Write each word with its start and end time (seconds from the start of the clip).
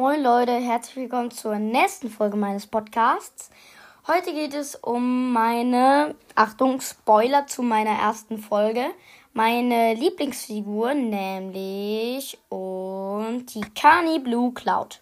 Moin 0.00 0.22
Leute, 0.22 0.52
herzlich 0.52 0.94
willkommen 0.94 1.32
zur 1.32 1.56
nächsten 1.56 2.08
Folge 2.08 2.36
meines 2.36 2.68
Podcasts. 2.68 3.50
Heute 4.06 4.32
geht 4.32 4.54
es 4.54 4.76
um 4.76 5.32
meine, 5.32 6.14
Achtung, 6.36 6.80
Spoiler 6.80 7.48
zu 7.48 7.64
meiner 7.64 7.98
ersten 7.98 8.38
Folge, 8.38 8.84
meine 9.32 9.94
Lieblingsfigur, 9.94 10.94
nämlich 10.94 12.38
und 12.48 13.46
Tikani 13.46 14.20
Blue 14.20 14.54
Cloud. 14.54 15.00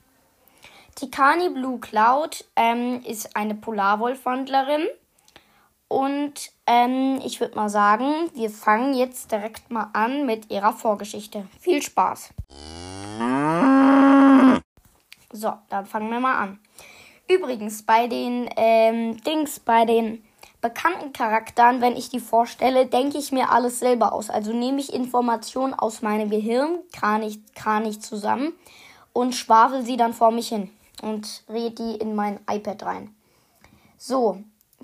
Tikani 0.95 1.51
Blue 1.51 1.79
Cloud 1.79 2.47
ähm, 2.57 3.03
ist 3.05 3.37
eine 3.37 3.55
Polarwolfwandlerin 3.55 4.87
und 5.89 6.53
ähm, 6.67 7.21
ich 7.23 7.39
würde 7.41 7.57
mal 7.57 7.69
sagen, 7.69 8.31
wir 8.33 8.49
fangen 8.49 8.95
jetzt 8.95 9.31
direkt 9.31 9.71
mal 9.71 9.91
an 9.93 10.25
mit 10.25 10.51
ihrer 10.51 10.73
Vorgeschichte. 10.73 11.47
Viel 11.61 11.83
Spaß! 11.83 12.31
So, 15.37 15.53
dann 15.69 15.85
fangen 15.85 16.11
wir 16.11 16.21
mal 16.21 16.39
an. 16.39 16.59
Übrigens, 17.29 17.83
bei 17.83 18.07
den 18.07 18.49
ähm, 18.57 19.23
Dings, 19.23 19.61
bei 19.61 19.85
den 19.85 20.25
bekannten 20.63 21.13
Charakteren, 21.13 21.81
wenn 21.81 21.97
ich 21.97 22.09
die 22.09 22.21
vorstelle, 22.21 22.87
denke 22.87 23.19
ich 23.19 23.33
mir 23.33 23.51
alles 23.51 23.79
selber 23.79 24.13
aus. 24.13 24.31
Also 24.31 24.53
nehme 24.53 24.81
ich 24.81 24.95
Informationen 24.95 25.75
aus 25.75 26.03
meinem 26.03 26.31
Gehirn, 26.31 26.79
kran 26.93 27.23
ich, 27.23 27.45
kran 27.55 27.85
ich 27.85 28.01
zusammen 28.01 28.53
und 29.13 29.35
schwafel 29.35 29.85
sie 29.85 29.97
dann 29.97 30.15
vor 30.15 30.31
mich 30.31 30.49
hin 30.49 30.71
und 31.03 31.45
red 31.49 31.79
die 31.79 31.97
in 31.97 32.15
mein 32.15 32.41
iPad 32.51 32.83
rein. 32.85 33.15
So, 33.99 34.39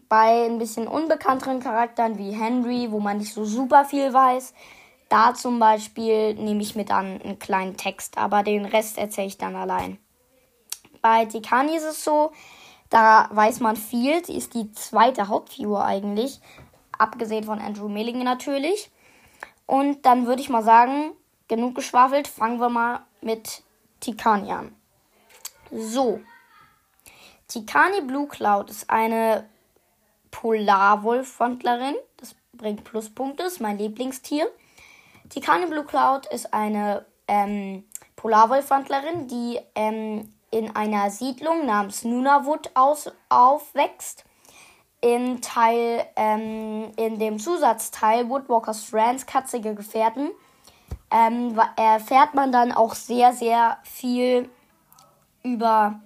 bei 0.08 0.44
ein 0.44 0.58
bisschen 0.58 0.86
unbekannteren 0.86 1.60
Charakteren 1.60 2.18
wie 2.18 2.32
Henry, 2.32 2.90
wo 2.90 3.00
man 3.00 3.18
nicht 3.18 3.32
so 3.32 3.44
super 3.44 3.84
viel 3.86 4.12
weiß, 4.12 4.52
da 5.08 5.34
zum 5.34 5.58
Beispiel 5.58 6.34
nehme 6.34 6.62
ich 6.62 6.74
mir 6.74 6.84
dann 6.84 7.20
einen 7.22 7.38
kleinen 7.38 7.76
Text, 7.76 8.18
aber 8.18 8.42
den 8.42 8.64
Rest 8.64 8.98
erzähle 8.98 9.28
ich 9.28 9.38
dann 9.38 9.56
allein. 9.56 9.98
Bei 11.02 11.26
Tikani 11.26 11.76
ist 11.76 11.84
es 11.84 12.04
so, 12.04 12.32
da 12.88 13.28
weiß 13.32 13.60
man 13.60 13.76
viel. 13.76 14.24
Sie 14.24 14.36
ist 14.36 14.54
die 14.54 14.72
zweite 14.72 15.28
Hauptfigur 15.28 15.84
eigentlich. 15.84 16.40
Abgesehen 16.96 17.44
von 17.44 17.58
Andrew 17.58 17.88
Milling 17.88 18.22
natürlich. 18.22 18.90
Und 19.66 20.06
dann 20.06 20.26
würde 20.26 20.40
ich 20.40 20.48
mal 20.48 20.62
sagen, 20.62 21.12
genug 21.48 21.74
geschwafelt, 21.74 22.28
fangen 22.28 22.60
wir 22.60 22.68
mal 22.68 23.00
mit 23.20 23.62
Tikani 24.00 24.52
an. 24.52 24.74
So. 25.70 26.20
Tikani 27.48 28.02
Blue 28.02 28.28
Cloud 28.28 28.70
ist 28.70 28.88
eine 28.88 29.48
Polarwolfwandlerin. 30.30 31.94
Das 32.16 32.34
bringt 32.52 32.84
Pluspunkte, 32.84 33.44
ist 33.44 33.60
mein 33.60 33.78
Lieblingstier. 33.78 34.46
Tikani 35.30 35.66
Blue 35.66 35.84
Cloud 35.84 36.26
ist 36.26 36.52
eine 36.52 37.06
ähm, 37.26 37.84
Polarwolfwandlerin, 38.16 39.28
die 39.28 39.58
ähm, 39.74 40.32
in 40.52 40.76
einer 40.76 41.10
Siedlung 41.10 41.66
namens 41.66 42.04
Nunavut 42.04 42.70
aus, 42.74 43.10
aufwächst. 43.28 44.24
Im 45.00 45.40
Teil, 45.40 46.06
ähm, 46.14 46.92
in 46.96 47.18
dem 47.18 47.40
Zusatzteil 47.40 48.28
Woodwalkers 48.28 48.84
Friends, 48.84 49.26
katzige 49.26 49.74
Gefährten, 49.74 50.30
ähm, 51.10 51.60
erfährt 51.76 52.34
man 52.34 52.52
dann 52.52 52.70
auch 52.70 52.94
sehr, 52.94 53.32
sehr 53.32 53.78
viel 53.82 54.48
über 55.42 56.00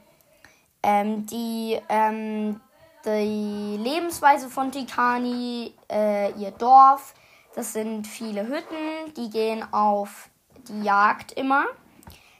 ähm, 0.83 1.27
die, 1.27 1.79
ähm, 1.89 2.61
die 3.05 3.77
Lebensweise 3.77 4.49
von 4.49 4.73
Tikani, 4.73 5.75
äh, 5.91 6.33
ihr 6.41 6.53
Dorf. 6.53 7.15
Das 7.55 7.73
sind 7.73 8.07
viele 8.07 8.47
Hütten, 8.47 9.15
die 9.17 9.29
gehen 9.29 9.65
auf 9.73 10.31
die 10.69 10.83
Jagd 10.83 11.33
immer. 11.33 11.67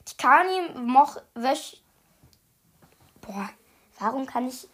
Tikani 0.05 0.79
moch, 0.81 1.17
Boah, 3.27 3.49
warum 3.99 4.27
kann 4.27 4.49
ich. 4.49 4.69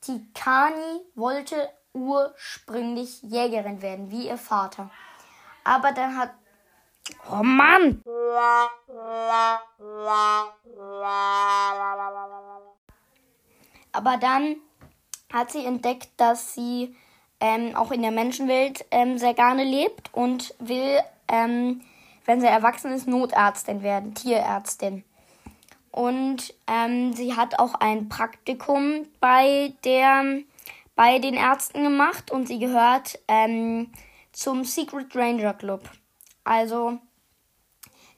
Tikani 0.00 1.00
wollte 1.14 1.70
ursprünglich 1.94 3.22
Jägerin 3.22 3.80
werden, 3.80 4.10
wie 4.10 4.28
ihr 4.28 4.38
Vater. 4.38 4.90
Aber 5.62 5.92
dann 5.92 6.16
hat. 6.18 6.30
Oh 7.30 7.42
Mann! 7.42 8.02
Aber 13.92 14.16
dann 14.16 14.56
hat 15.32 15.50
sie 15.52 15.64
entdeckt, 15.64 16.08
dass 16.16 16.54
sie 16.54 16.96
ähm, 17.40 17.76
auch 17.76 17.92
in 17.92 18.02
der 18.02 18.10
Menschenwelt 18.10 18.84
ähm, 18.90 19.18
sehr 19.18 19.34
gerne 19.34 19.64
lebt 19.64 20.12
und 20.12 20.54
will, 20.58 20.98
ähm, 21.28 21.82
wenn 22.24 22.40
sie 22.40 22.46
erwachsen 22.46 22.92
ist, 22.92 23.06
Notärztin 23.06 23.82
werden, 23.82 24.14
Tierärztin. 24.14 25.04
Und 25.94 26.52
ähm, 26.66 27.12
sie 27.12 27.36
hat 27.36 27.60
auch 27.60 27.74
ein 27.74 28.08
Praktikum 28.08 29.06
bei, 29.20 29.74
der, 29.84 30.40
bei 30.96 31.20
den 31.20 31.34
Ärzten 31.34 31.84
gemacht 31.84 32.32
und 32.32 32.48
sie 32.48 32.58
gehört 32.58 33.20
ähm, 33.28 33.92
zum 34.32 34.64
Secret 34.64 35.14
Ranger 35.14 35.54
Club. 35.54 35.88
Also, 36.42 36.98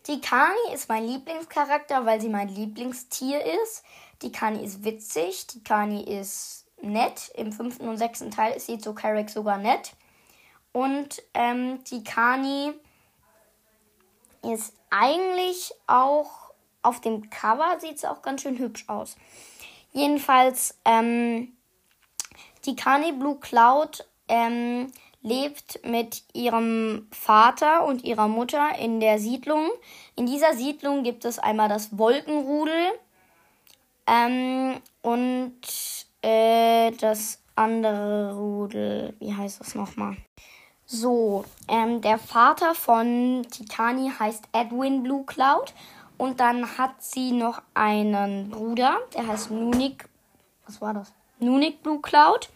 die 0.07 0.23
Kani 0.23 0.73
ist 0.73 0.89
mein 0.89 1.07
Lieblingscharakter, 1.07 2.07
weil 2.07 2.19
sie 2.19 2.31
mein 2.31 2.49
Lieblingstier 2.49 3.45
ist. 3.63 3.85
Die 4.23 4.33
Kani 4.33 4.65
ist 4.65 4.83
witzig, 4.83 5.47
die 5.49 5.63
Kani 5.63 6.03
ist 6.03 6.65
nett. 6.81 7.31
Im 7.35 7.53
fünften 7.53 7.91
und 7.91 7.99
sechsten 7.99 8.31
Teil 8.31 8.57
ist 8.57 8.69
sie 8.69 8.79
zu 8.79 8.95
Carrick 8.95 9.29
sogar 9.29 9.59
nett. 9.59 9.93
Und 10.73 11.23
ähm, 11.35 11.85
die 11.91 12.03
Kani 12.03 12.73
ist 14.43 14.73
eigentlich 14.89 15.75
auch 15.87 16.46
auf 16.87 17.01
dem 17.01 17.31
Cover 17.31 17.79
sieht 17.81 17.97
es 17.97 18.05
auch 18.05 18.23
ganz 18.23 18.43
schön 18.43 18.59
hübsch 18.59 18.85
aus. 18.87 19.17
Jedenfalls, 19.93 20.79
ähm, 20.85 21.53
die 22.65 22.77
Kani 22.77 23.13
Blue 23.13 23.39
Cloud 23.41 24.07
ähm, 24.29 24.93
lebt 25.23 25.85
mit 25.85 26.23
ihrem 26.33 27.09
Vater 27.11 27.85
und 27.85 28.05
ihrer 28.05 28.29
Mutter 28.29 28.79
in 28.79 29.01
der 29.01 29.19
Siedlung. 29.19 29.69
In 30.15 30.27
dieser 30.27 30.55
Siedlung 30.55 31.03
gibt 31.03 31.25
es 31.25 31.41
einmal 31.41 31.69
das 31.69 31.99
Wolkenrudel 31.99 32.93
ähm, 34.07 34.77
und 35.03 35.59
äh, 36.23 36.93
das 36.93 37.43
andere 37.57 38.35
Rudel. 38.35 39.17
Wie 39.19 39.35
heißt 39.35 39.59
das 39.61 39.75
nochmal? 39.75 40.17
So, 40.85 41.45
ähm, 41.67 42.01
der 42.01 42.19
Vater 42.19 42.77
von 42.77 43.45
Titani 43.51 44.13
heißt 44.17 44.45
Edwin 44.53 45.03
Blue 45.03 45.25
Cloud 45.25 45.75
und 46.19 46.41
dann 46.41 46.79
hat 46.79 47.03
sie 47.03 47.33
noch 47.33 47.63
einen 47.75 48.51
Bruder, 48.51 48.99
der 49.15 49.27
heißt 49.27 49.51
Nunik. 49.51 50.09
Was 50.67 50.81
war 50.81 50.95
das? 50.95 51.13
Nunik 51.39 51.83
Blue 51.83 52.01
Cloud. 52.01 52.49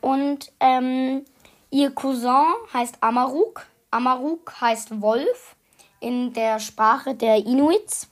Und 0.00 0.52
ähm, 0.60 1.24
ihr 1.70 1.90
Cousin 1.90 2.46
heißt 2.72 2.96
Amaruk. 3.00 3.66
Amaruk 3.90 4.60
heißt 4.60 5.00
Wolf 5.00 5.56
in 6.00 6.32
der 6.32 6.60
Sprache 6.60 7.14
der 7.14 7.36
Inuits. 7.36 8.08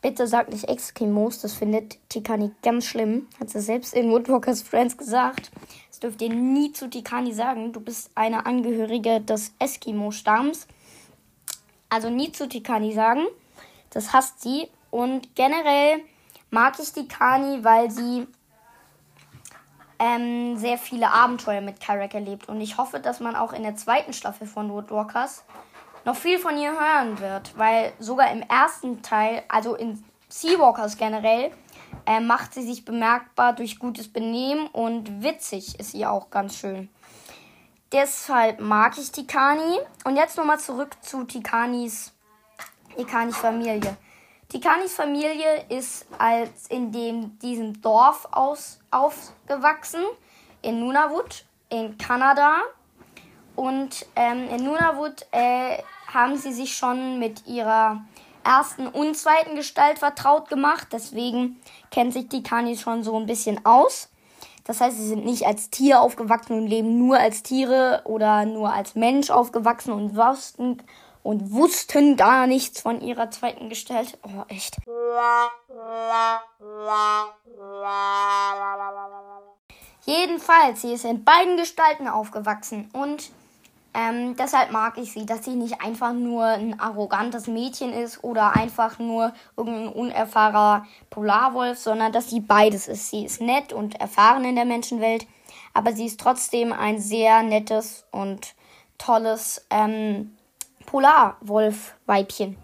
Bitte 0.00 0.26
sagt 0.26 0.52
nicht 0.52 0.68
Eskimos, 0.68 1.40
das 1.40 1.54
findet 1.54 1.96
Tikani 2.08 2.50
ganz 2.62 2.86
schlimm. 2.86 3.28
Hat 3.38 3.50
sie 3.50 3.60
selbst 3.60 3.94
in 3.94 4.10
Woodwalkers 4.10 4.62
Friends 4.62 4.96
gesagt. 4.96 5.50
Das 5.90 6.00
dürft 6.00 6.20
ihr 6.22 6.30
nie 6.30 6.72
zu 6.72 6.90
Tikani 6.90 7.32
sagen. 7.32 7.72
Du 7.72 7.80
bist 7.80 8.10
eine 8.16 8.44
Angehörige 8.46 9.20
des 9.20 9.52
Eskimo-Stamms. 9.60 10.66
Also 11.88 12.10
nie 12.10 12.32
zu 12.32 12.48
Tikani 12.48 12.92
sagen. 12.92 13.26
Das 13.92 14.12
hasst 14.12 14.42
sie. 14.42 14.68
Und 14.90 15.34
generell 15.34 16.00
mag 16.50 16.78
ich 16.78 16.92
die 16.92 17.08
Kani, 17.08 17.64
weil 17.64 17.90
sie 17.90 18.26
ähm, 19.98 20.56
sehr 20.56 20.78
viele 20.78 21.10
Abenteuer 21.10 21.60
mit 21.60 21.80
Carrack 21.80 22.14
erlebt. 22.14 22.48
Und 22.48 22.60
ich 22.60 22.76
hoffe, 22.76 23.00
dass 23.00 23.20
man 23.20 23.36
auch 23.36 23.52
in 23.52 23.62
der 23.62 23.76
zweiten 23.76 24.12
Staffel 24.12 24.46
von 24.46 24.70
Woodwalkers 24.70 25.44
noch 26.04 26.16
viel 26.16 26.38
von 26.38 26.58
ihr 26.58 26.72
hören 26.72 27.20
wird. 27.20 27.56
Weil 27.56 27.92
sogar 27.98 28.30
im 28.32 28.42
ersten 28.42 29.02
Teil, 29.02 29.42
also 29.48 29.74
in 29.76 30.02
Seawalkers 30.28 30.96
generell, 30.96 31.52
äh, 32.06 32.20
macht 32.20 32.54
sie 32.54 32.62
sich 32.62 32.84
bemerkbar 32.84 33.52
durch 33.52 33.78
gutes 33.78 34.12
Benehmen 34.12 34.66
und 34.68 35.22
witzig 35.22 35.78
ist 35.78 35.92
sie 35.92 36.04
auch 36.06 36.30
ganz 36.30 36.56
schön. 36.56 36.88
Deshalb 37.92 38.60
mag 38.60 38.96
ich 38.98 39.12
Tikani. 39.12 39.78
Und 40.04 40.16
jetzt 40.16 40.36
nochmal 40.36 40.58
zurück 40.58 40.96
zu 41.02 41.24
Tikanis 41.24 42.11
Tikanis 42.96 43.36
Familie. 43.36 43.96
Tikanis 44.48 44.94
Familie 44.94 45.64
ist 45.68 46.06
als 46.18 46.66
in 46.68 46.92
dem, 46.92 47.38
diesem 47.38 47.80
Dorf 47.80 48.28
aus, 48.30 48.80
aufgewachsen, 48.90 50.02
in 50.60 50.80
Nunavut, 50.80 51.44
in 51.70 51.96
Kanada. 51.96 52.56
Und 53.56 54.06
ähm, 54.16 54.48
in 54.50 54.64
Nunavut 54.64 55.26
äh, 55.30 55.78
haben 56.12 56.36
sie 56.36 56.52
sich 56.52 56.76
schon 56.76 57.18
mit 57.18 57.46
ihrer 57.46 58.02
ersten 58.44 58.86
und 58.88 59.16
zweiten 59.16 59.56
Gestalt 59.56 59.98
vertraut 59.98 60.48
gemacht. 60.48 60.88
Deswegen 60.92 61.60
kennt 61.90 62.12
sich 62.12 62.28
die 62.28 62.42
Kanis 62.42 62.80
schon 62.80 63.02
so 63.02 63.16
ein 63.18 63.26
bisschen 63.26 63.64
aus. 63.64 64.08
Das 64.64 64.80
heißt, 64.80 64.96
sie 64.96 65.08
sind 65.08 65.24
nicht 65.24 65.46
als 65.46 65.70
Tier 65.70 66.00
aufgewachsen 66.00 66.56
und 66.56 66.66
leben 66.66 66.98
nur 66.98 67.18
als 67.18 67.42
Tiere 67.42 68.02
oder 68.04 68.44
nur 68.44 68.72
als 68.72 68.94
Mensch 68.94 69.30
aufgewachsen 69.30 69.92
und 69.92 70.14
wussten, 70.14 70.82
und 71.22 71.52
wussten 71.52 72.16
gar 72.16 72.46
nichts 72.46 72.80
von 72.80 73.00
ihrer 73.00 73.30
zweiten 73.30 73.68
Gestalt. 73.68 74.18
Oh, 74.22 74.44
echt. 74.48 74.76
Jedenfalls, 80.04 80.82
sie 80.82 80.94
ist 80.94 81.04
in 81.04 81.24
beiden 81.24 81.56
Gestalten 81.56 82.08
aufgewachsen 82.08 82.90
und 82.92 83.30
ähm, 83.94 84.36
deshalb 84.36 84.72
mag 84.72 84.96
ich 84.96 85.12
sie, 85.12 85.26
dass 85.26 85.44
sie 85.44 85.54
nicht 85.54 85.82
einfach 85.82 86.14
nur 86.14 86.44
ein 86.44 86.80
arrogantes 86.80 87.46
Mädchen 87.46 87.92
ist 87.92 88.24
oder 88.24 88.56
einfach 88.56 88.98
nur 88.98 89.34
irgendein 89.56 89.88
unerfahrener 89.88 90.86
Polarwolf, 91.10 91.78
sondern 91.78 92.10
dass 92.10 92.30
sie 92.30 92.40
beides 92.40 92.88
ist. 92.88 93.10
Sie 93.10 93.26
ist 93.26 93.42
nett 93.42 93.72
und 93.72 94.00
erfahren 94.00 94.44
in 94.44 94.56
der 94.56 94.64
Menschenwelt, 94.64 95.26
aber 95.74 95.92
sie 95.92 96.06
ist 96.06 96.18
trotzdem 96.18 96.72
ein 96.72 97.00
sehr 97.00 97.42
nettes 97.42 98.06
und 98.10 98.54
tolles 98.96 99.66
ähm, 99.68 100.36
Polarwolf-Weibchen. 100.86 102.56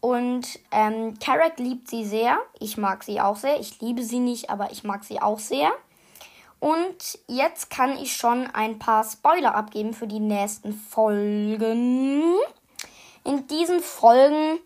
Und 0.00 0.58
ähm, 0.70 1.18
Carrack 1.18 1.58
liebt 1.58 1.88
sie 1.88 2.04
sehr. 2.04 2.38
Ich 2.58 2.76
mag 2.76 3.04
sie 3.04 3.20
auch 3.20 3.36
sehr. 3.36 3.60
Ich 3.60 3.80
liebe 3.80 4.02
sie 4.02 4.18
nicht, 4.18 4.48
aber 4.50 4.72
ich 4.72 4.82
mag 4.82 5.04
sie 5.04 5.20
auch 5.20 5.38
sehr. 5.38 5.70
Und 6.58 7.18
jetzt 7.26 7.70
kann 7.70 7.96
ich 7.96 8.16
schon 8.16 8.46
ein 8.52 8.78
paar 8.78 9.04
Spoiler 9.04 9.54
abgeben 9.54 9.94
für 9.94 10.06
die 10.06 10.20
nächsten 10.20 10.74
Folgen. 10.74 12.36
In 13.24 13.46
diesen 13.46 13.80
Folgen 13.80 14.58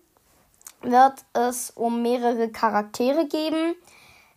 wird 0.83 1.25
es 1.33 1.71
um 1.71 2.03
mehrere 2.03 2.49
Charaktere 2.51 3.27
geben. 3.27 3.75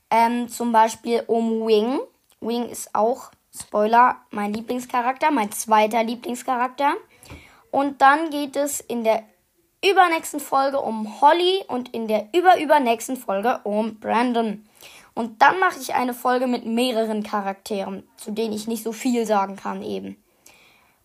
Ähm, 0.09 0.47
zum 0.49 0.71
Beispiel 0.71 1.23
um 1.27 1.67
Wing. 1.67 1.99
Wing 2.39 2.69
ist 2.69 2.93
auch, 2.93 3.31
Spoiler, 3.59 4.17
mein 4.29 4.53
Lieblingscharakter, 4.53 5.31
mein 5.31 5.51
zweiter 5.51 6.03
Lieblingscharakter. 6.03 6.93
Und 7.77 8.01
dann 8.01 8.31
geht 8.31 8.55
es 8.55 8.79
in 8.79 9.03
der 9.03 9.23
übernächsten 9.87 10.39
Folge 10.39 10.81
um 10.81 11.21
Holly 11.21 11.63
und 11.67 11.93
in 11.93 12.07
der 12.07 12.27
überübernächsten 12.33 13.17
Folge 13.17 13.59
um 13.65 13.99
Brandon. 13.99 14.67
Und 15.13 15.43
dann 15.43 15.59
mache 15.59 15.79
ich 15.79 15.93
eine 15.93 16.15
Folge 16.15 16.47
mit 16.47 16.65
mehreren 16.65 17.21
Charakteren, 17.21 18.01
zu 18.17 18.31
denen 18.31 18.53
ich 18.53 18.65
nicht 18.65 18.81
so 18.81 18.93
viel 18.93 19.27
sagen 19.27 19.57
kann 19.57 19.83
eben. 19.83 20.17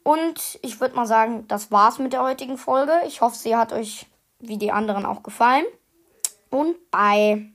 Und 0.02 0.58
ich 0.62 0.80
würde 0.80 0.96
mal 0.96 1.04
sagen, 1.04 1.46
das 1.46 1.70
war's 1.70 1.98
mit 1.98 2.14
der 2.14 2.22
heutigen 2.22 2.56
Folge. 2.56 2.94
Ich 3.06 3.20
hoffe, 3.20 3.36
sie 3.36 3.54
hat 3.54 3.74
euch 3.74 4.06
wie 4.38 4.56
die 4.56 4.72
anderen 4.72 5.04
auch 5.04 5.22
gefallen. 5.22 5.66
Und 6.48 6.90
bye. 6.90 7.51